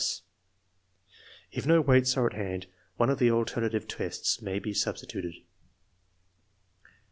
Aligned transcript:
If 1.51 1.67
no 1.67 1.79
weights 1.79 2.17
are 2.17 2.25
at 2.25 2.33
hand 2.33 2.65
one 2.97 3.11
of 3.11 3.19
the 3.19 3.29
alternative 3.29 3.87
tests 3.87 4.41
may 4.41 4.57
be 4.57 4.73
substituted. 4.73 5.35